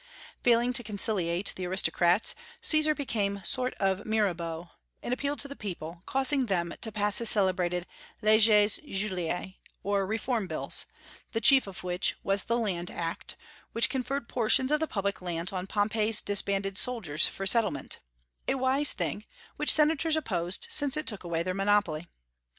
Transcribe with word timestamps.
Failing 0.41 0.73
to 0.73 0.83
conciliate 0.83 1.53
the 1.55 1.67
aristocrats, 1.67 2.33
Caesar 2.63 2.95
became 2.95 3.37
a 3.37 3.45
sort 3.45 3.75
of 3.75 4.03
Mirabeau, 4.03 4.69
and 5.03 5.13
appealed 5.13 5.37
to 5.41 5.47
the 5.47 5.55
people, 5.55 6.01
causing 6.07 6.47
them 6.47 6.73
to 6.81 6.91
pass 6.91 7.19
his 7.19 7.29
celebrated 7.29 7.85
"Leges 8.19 8.79
Juliae," 8.83 9.57
or 9.83 10.07
reform 10.07 10.47
bills; 10.47 10.87
the 11.33 11.39
chief 11.39 11.67
of 11.67 11.83
which 11.83 12.15
was 12.23 12.45
the 12.45 12.57
"land 12.57 12.89
act," 12.89 13.35
which 13.73 13.91
conferred 13.91 14.27
portions 14.27 14.71
of 14.71 14.79
the 14.79 14.87
public 14.87 15.21
lands 15.21 15.51
on 15.53 15.67
Pompey's 15.67 16.19
disbanded 16.19 16.79
soldiers 16.79 17.27
for 17.27 17.45
settlement, 17.45 17.99
a 18.47 18.55
wise 18.55 18.93
thing, 18.93 19.25
which 19.57 19.71
senators 19.71 20.15
opposed, 20.15 20.65
since 20.71 20.97
it 20.97 21.05
took 21.05 21.23
away 21.23 21.43
their 21.43 21.53
monopoly. 21.53 22.07